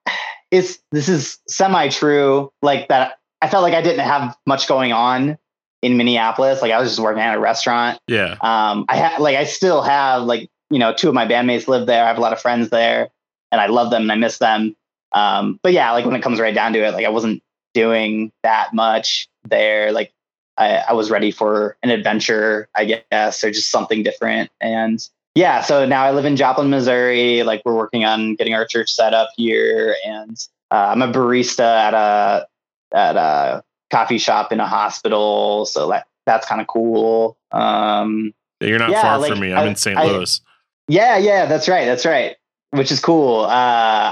[0.07, 0.11] uh,
[0.51, 3.17] it's this is semi true, like that.
[3.41, 5.37] I felt like I didn't have much going on
[5.81, 6.61] in Minneapolis.
[6.61, 9.81] Like I was just working at a restaurant Yeah, um, I ha- like I still
[9.81, 12.03] have like you know two of my bandmates live there.
[12.03, 13.09] I have a lot of friends there,
[13.51, 14.75] and I love them and I miss them.
[15.11, 17.41] Um, but yeah, like when it comes right down to it, like I wasn't
[17.73, 19.91] doing that much there.
[19.91, 20.11] Like
[20.59, 24.51] I, I was ready for an adventure, I guess, or just something different.
[24.59, 24.99] And
[25.35, 27.43] yeah, so now I live in Joplin, Missouri.
[27.43, 30.37] Like we're working on getting our church set up here, and
[30.69, 32.47] uh, I'm a barista at a
[32.93, 35.65] at a coffee shop in a hospital.
[35.65, 37.37] So that that's kind of cool.
[37.51, 39.53] Um, you're not Yeah, far like, from me.
[39.53, 39.97] I'm I- in St.
[39.97, 40.41] I- Louis.
[40.89, 41.85] yeah, yeah, that's right.
[41.85, 42.35] That's right.
[42.71, 43.45] Which is cool.
[43.45, 43.47] Uh,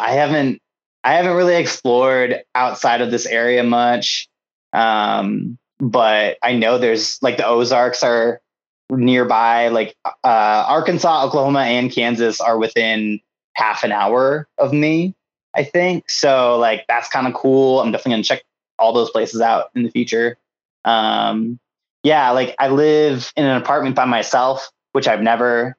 [0.02, 0.62] I haven't
[1.04, 4.30] I haven't really explored outside of this area much.
[4.74, 8.42] Um, but I know there's like the Ozarks are
[8.90, 9.70] nearby.
[9.70, 13.20] Like uh, Arkansas, Oklahoma, and Kansas are within
[13.54, 15.16] half an hour of me.
[15.56, 16.58] I think so.
[16.58, 17.82] Like that's kind of cool.
[17.82, 18.44] I'm definitely gonna check
[18.80, 20.38] all those places out in the future.
[20.86, 21.60] Um,
[22.04, 25.76] yeah, like I live in an apartment by myself, which I've never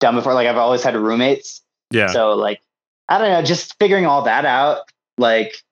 [0.00, 0.34] done before.
[0.34, 1.62] Like I've always had roommates.
[1.90, 2.60] Yeah, So like
[3.08, 4.82] I don't know, just figuring all that out.
[5.18, 5.62] Like,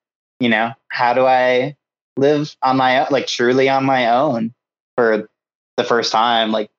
[0.41, 1.77] you know, how do I
[2.21, 4.55] live on my own, like truly on my own
[4.97, 5.29] for
[5.77, 6.53] the first time?
[6.53, 6.71] Like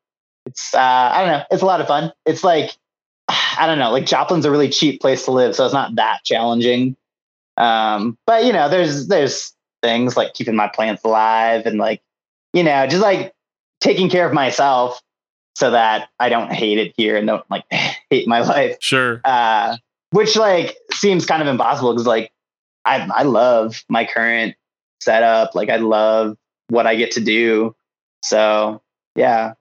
[0.45, 2.13] it's uh I don't know, it's a lot of fun.
[2.25, 2.77] It's like
[3.27, 6.19] I don't know, like Joplin's a really cheap place to live, so it's not that
[6.23, 6.95] challenging.
[7.57, 12.01] Um, but you know, there's there's things like keeping my plants alive and like,
[12.53, 13.33] you know, just like
[13.79, 15.01] taking care of myself
[15.55, 17.65] so that I don't hate it here and don't like
[18.09, 18.77] hate my life.
[18.79, 19.21] sure.
[19.23, 19.77] Uh,
[20.11, 22.31] which like seems kind of impossible because like
[22.85, 24.55] I I love my current
[25.01, 25.55] setup.
[25.55, 26.37] Like I love
[26.69, 27.75] what I get to do.
[28.23, 28.81] So
[29.15, 29.53] yeah.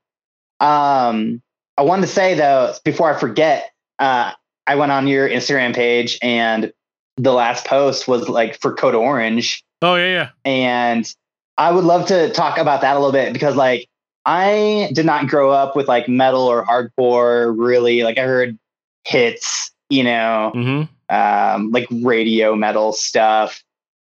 [0.61, 1.43] Um,
[1.77, 4.33] I wanted to say though before I forget, uh,
[4.67, 6.73] I went on your Instagram page and
[7.17, 10.29] the last post was like for Code Orange Oh yeah, yeah.
[10.45, 11.15] and
[11.59, 13.89] I would love to talk about that a little bit because like
[14.27, 18.59] I did not grow up with like metal or hardcore really like I heard
[19.05, 21.15] hits you know Mm-hmm.
[21.15, 23.63] um like radio metal stuff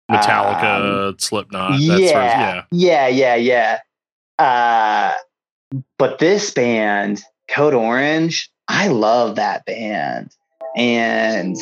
[0.09, 1.71] Metallica, Slipknot.
[1.71, 3.07] That yeah, sort of, yeah.
[3.07, 3.79] yeah yeah yeah
[4.39, 5.13] uh
[5.97, 10.31] but this band Code Orange I love that band
[10.75, 11.55] and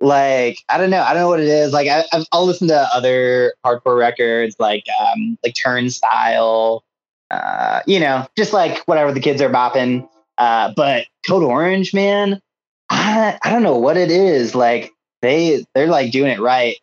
[0.00, 1.72] like I don't know, I don't know what it is.
[1.72, 6.84] Like I, I'll listen to other hardcore records, like um, like Turnstile,
[7.30, 10.08] uh, you know, just like whatever the kids are bopping.
[10.38, 12.40] Uh, but Code Orange, man,
[12.88, 14.54] I I don't know what it is.
[14.54, 16.76] Like they they're like doing it right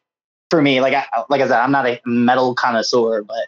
[0.49, 0.81] for me.
[0.81, 3.47] Like I like I said, I'm not a metal connoisseur, but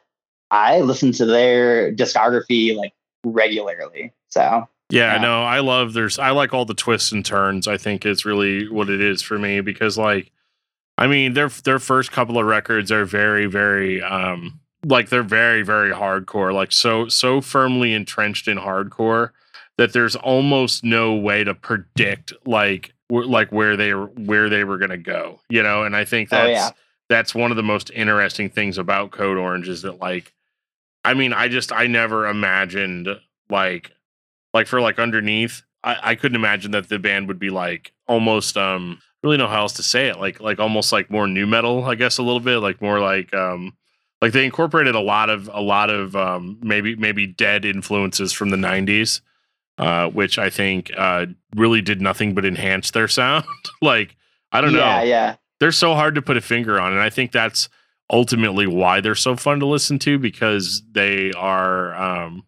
[0.52, 2.94] I listen to their discography like
[3.24, 4.14] regularly.
[4.30, 5.22] So Yeah, Yeah.
[5.22, 7.68] no, I love there's I like all the twists and turns.
[7.68, 10.32] I think it's really what it is for me because like
[10.98, 15.62] I mean, their their first couple of records are very very um like they're very
[15.64, 19.32] very hardcore, like so so firmly entrenched in hardcore
[19.78, 24.66] that there's almost no way to predict like wh- like where they were where they
[24.66, 25.84] were going to go, you know?
[25.84, 26.70] And I think Oh, that's yeah.
[27.10, 30.34] That's one of the most interesting things about Code Orange is that like
[31.04, 33.08] I mean, I just I never imagined
[33.50, 33.92] like
[34.54, 38.58] like for like underneath, I, I couldn't imagine that the band would be like almost
[38.58, 40.20] um really know how else to say it.
[40.20, 42.58] Like like almost like more nu metal, I guess a little bit.
[42.60, 43.76] Like more like um
[44.22, 48.50] like they incorporated a lot of a lot of um maybe maybe dead influences from
[48.50, 49.22] the nineties.
[49.78, 53.46] Uh, which I think uh, really did nothing but enhance their sound.
[53.82, 54.18] like
[54.52, 55.36] I don't know yeah, yeah.
[55.60, 57.70] They're so hard to put a finger on and i think that's
[58.12, 62.44] ultimately why they're so fun to listen to because they are um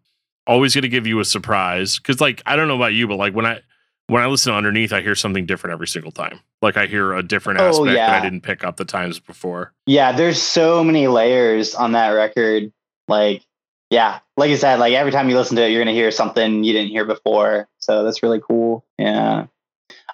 [0.48, 3.18] always going to give you a surprise because like i don't know about you but
[3.18, 3.60] like when i
[4.08, 7.14] when i listen to underneath i hear something different every single time like i hear
[7.14, 10.84] a different Oh, aspect that i didn't pick up the times before Yeah, there's so
[10.84, 12.72] many layers on that record.
[13.08, 13.44] Like,
[13.90, 16.64] yeah, like you said, like every time you listen to it, you're gonna hear something
[16.64, 17.68] you didn't hear before.
[17.80, 18.86] So that's really cool.
[18.98, 19.48] Yeah.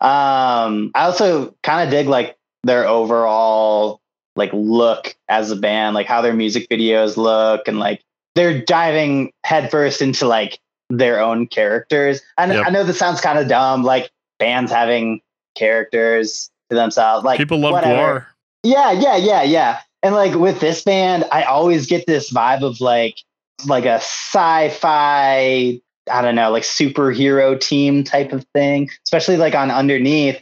[0.01, 2.36] Um, I also kind of dig like
[2.67, 4.01] their overall
[4.35, 8.01] like look as a band, like how their music videos look, and like
[8.35, 10.59] they're diving headfirst into like
[10.89, 12.21] their own characters.
[12.37, 12.67] And Yep.
[12.67, 15.21] I know this sounds kind of dumb, like bands having
[15.55, 17.25] characters to themselves.
[17.25, 18.19] Like people love whatever.
[18.19, 18.25] GWAR.
[18.63, 19.79] Yeah, yeah, yeah, yeah.
[20.03, 23.17] And like with this band, I always get this vibe of like
[23.65, 28.89] like a sci-fi, I don't know, like superhero team type of thing.
[29.03, 30.39] Especially like on underneath,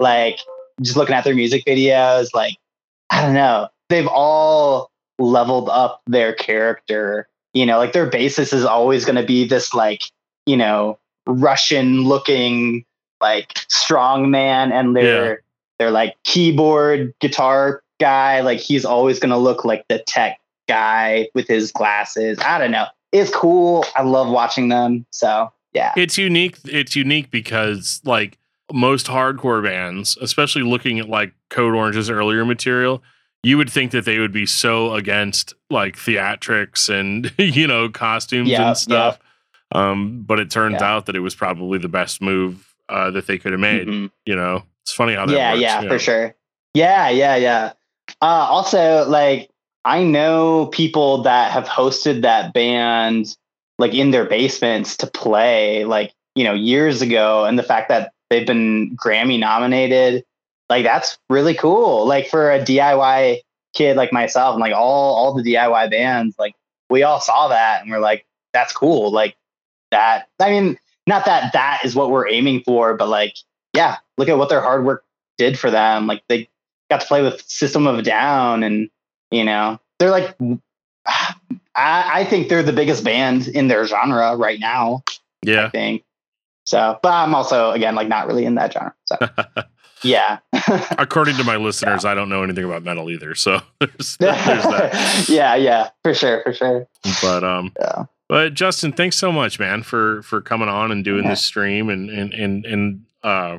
[0.00, 0.38] like
[0.82, 2.56] just looking at their music videos, like
[3.10, 3.68] I don't know.
[3.88, 7.28] They've all leveled up their character.
[7.52, 10.02] You know, like their basis is always gonna be this like,
[10.46, 12.84] you know, Russian looking
[13.20, 15.42] like strong man and their
[15.78, 18.40] their like keyboard guitar guy.
[18.40, 22.38] Like he's always going to look like the tech guy with his glasses.
[22.40, 22.86] I don't know.
[23.12, 23.84] It's cool.
[23.94, 25.06] I love watching them.
[25.10, 25.92] So yeah.
[25.96, 28.38] It's unique it's unique because like
[28.72, 33.02] most hardcore bands especially looking at like code orange's earlier material
[33.42, 38.48] you would think that they would be so against like theatrics and you know costumes
[38.48, 39.18] Yeah, and stuff.
[39.72, 40.94] Um but it turns Yeah.
[40.94, 44.10] out that it was probably the best move uh that they could have made Mhm.
[44.24, 44.62] you know?
[44.82, 46.34] It's funny how that yeah works, yeah you for sure.
[46.72, 47.72] Yeah yeah yeah.
[48.22, 49.50] Uh also like
[49.84, 53.36] i know people that have hosted that band
[53.78, 58.12] like in their basements to play like you know years ago and the fact that
[58.30, 60.24] they've been grammy nominated.
[60.68, 62.06] Like that's really cool.
[62.06, 63.40] Like for a diy
[63.74, 66.54] kid like myself and like all all the diy bands like
[66.90, 69.10] we all saw that and we're like that's cool.
[69.10, 69.36] Like
[69.90, 73.36] that i mean not that that is what we're aiming for but like
[73.76, 75.04] yeah look at what their hard work
[75.38, 76.06] did for them.
[76.06, 76.48] Like they
[76.90, 78.88] got to play with system of down and
[79.30, 80.36] you know they're like
[81.76, 85.02] I, I think they're the biggest band in their genre right now
[85.42, 86.03] Yeah, i think
[86.64, 89.16] so but i'm also again like not really in that genre so.
[90.02, 90.40] Yeah.
[90.98, 95.26] According to my listeners i don't know anything about metal either so there's, there's that.
[95.30, 96.86] Yeah yeah for sure for sure.
[97.22, 98.04] But um yeah.
[98.28, 101.30] But Justin, thanks so much, man, for for coming on and doing Yeah.
[101.30, 103.58] this stream and and and and uh,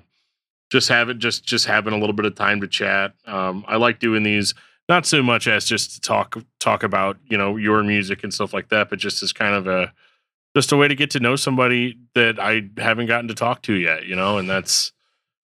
[0.72, 3.14] just having just just having a little bit of time to chat.
[3.28, 4.53] Um, I like doing these
[4.89, 8.53] not so much as just to talk talk about you know your music and stuff
[8.53, 9.93] like that, but just as kind of a
[10.56, 13.74] just a way to get to know somebody that I haven't gotten to talk to
[13.74, 14.93] yet, you know, and that's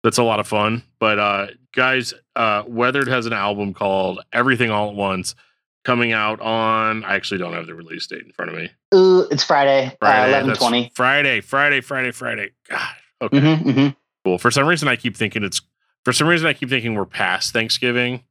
[0.03, 0.83] that's a lot of fun.
[0.99, 5.35] But uh, guys, uh, Weathered has an album called Everything All at Once
[5.83, 7.03] coming out on.
[7.03, 8.69] I actually don't have the release date in front of me.
[8.93, 10.33] Ooh, it's friday, Friday.
[10.33, 12.51] uh, that's 1120 Friday, Friday, Friday, Friday.
[12.69, 12.95] God.
[13.21, 13.39] Okay.
[13.55, 13.87] hmm hmm
[14.23, 14.37] Cool.
[14.39, 15.61] For some reason I keep thinking it's
[16.03, 18.23] for some reason I keep thinking we're past Thanksgiving.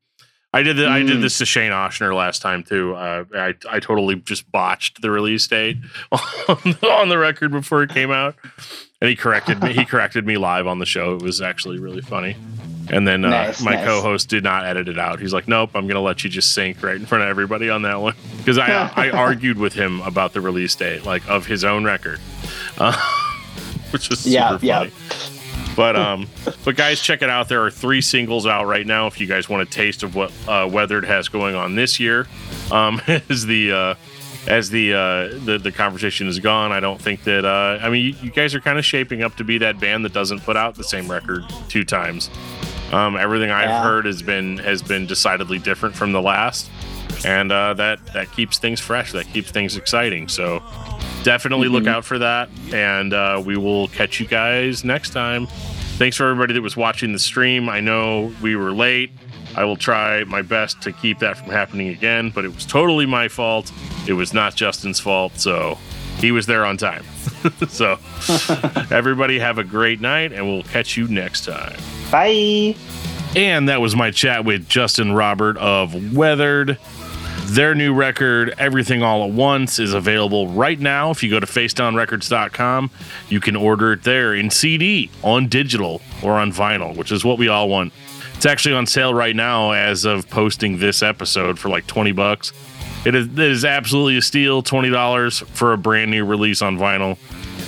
[0.54, 1.22] I did the, I did Mm.
[1.22, 2.94] this to Shane Ochsner last time too.
[2.94, 5.78] Uh, I I totally just botched the release date
[6.12, 8.36] on, on the record before it came out,
[9.00, 9.72] and he corrected me.
[9.72, 11.14] He corrected me live on the show.
[11.16, 12.36] It was actually really funny.
[12.90, 13.84] And then uh, Nice, my nice.
[13.86, 15.18] co-host did not edit it out.
[15.18, 17.68] He's like, "Nope, I'm going to let you just sink right in front of everybody
[17.70, 21.46] on that one." Because I I argued with him about the release date, like of
[21.46, 22.20] his own record,
[22.78, 22.92] uh,
[23.90, 24.78] which was super Yeah, yeah.
[24.90, 24.92] funny.
[25.76, 26.28] But um,
[26.64, 27.48] but guys, check it out.
[27.48, 29.06] There are three singles out right now.
[29.06, 32.26] If you guys want a taste of what uh, Weathered has going on this year,
[32.70, 33.94] um, as the uh,
[34.46, 34.98] as the, uh,
[35.44, 37.44] the the conversation is gone, I don't think that.
[37.44, 40.04] Uh, I mean, you, you guys are kind of shaping up to be that band
[40.04, 42.30] that doesn't put out the same record two times.
[42.92, 43.82] Um, everything I've Yeah.
[43.82, 46.70] heard has been has been decidedly different from the last,
[47.24, 49.10] and uh, that that keeps things fresh.
[49.12, 50.28] That keeps things exciting.
[50.28, 50.62] So
[51.24, 51.88] definitely look Mhm.
[51.88, 55.48] out for that, and uh, we will catch you guys next time.
[55.98, 57.68] Thanks for everybody that was watching the stream.
[57.68, 59.10] I know we were late.
[59.56, 63.06] I will try my best to keep that from happening again, but it was totally
[63.06, 63.70] my fault.
[64.06, 65.78] It was not Justin's fault, so
[66.18, 67.04] he was there on time.
[67.68, 67.98] so
[68.90, 71.76] everybody have a great night, and we'll catch you next time.
[72.10, 72.74] Bye.
[73.36, 76.78] And that was my chat with Justin Robert of Weathered.
[77.54, 81.12] Their new record, Everything All at Once, is available right now.
[81.12, 82.90] If you go to facedownrecords.com,
[83.28, 87.38] you can order it there in CD, on digital, or on vinyl, which is what
[87.38, 87.92] we all want.
[88.34, 92.52] It's actually on sale right now as of posting this episode for like 20 bucks.
[93.06, 97.18] It is, it is absolutely a steal, $20 for a brand new release on vinyl.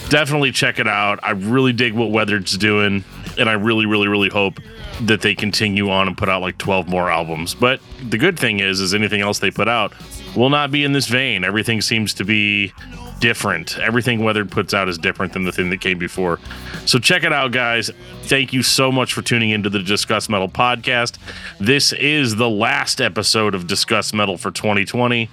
[0.08, 1.20] Definitely check it out.
[1.22, 3.04] I really dig what Weathered's doing,
[3.38, 4.60] and I really, really, really hope
[5.02, 7.54] that they continue on and put out like 12 more albums.
[7.54, 9.92] But the good thing is, is anything else they put out
[10.34, 11.44] will not be in this vein.
[11.44, 12.72] Everything seems to be
[13.20, 13.78] different.
[13.78, 16.38] Everything Weathered puts out is different than the thing that came before.
[16.84, 17.90] So check it out, guys.
[18.22, 21.18] Thank you so much for tuning into the Discuss Metal podcast.
[21.58, 25.30] This is the last episode of Discuss Metal for 2020.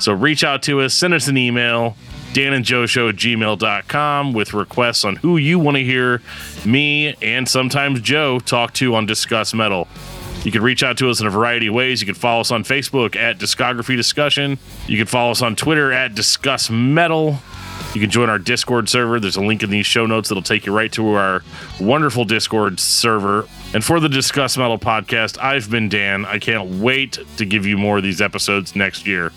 [0.00, 1.94] So reach out to us, send us an email,
[2.32, 6.22] Dan and Joe Show at gmail.com with requests on who you want to hear
[6.64, 9.88] me and sometimes Joe talk to on Discuss Metal.
[10.44, 12.00] You can reach out to us in a variety of ways.
[12.00, 14.58] You can follow us on Facebook at Discography Discussion.
[14.86, 17.38] You can follow us on Twitter at Discuss Metal.
[17.94, 19.18] You can join our Discord server.
[19.18, 21.42] There's a link in these show notes that'll take you right to our
[21.80, 23.48] wonderful Discord server.
[23.74, 26.24] And for the Discuss Metal podcast, I've been Dan.
[26.24, 29.32] I can't wait to give you more of these episodes next year.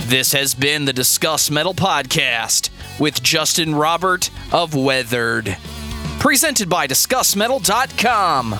[0.00, 5.56] This has been the Discuss Metal Podcast with Justin Robert of Weathered.
[6.18, 8.58] Presented by DiscussMetal.com.